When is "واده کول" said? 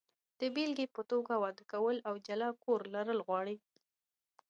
1.43-1.97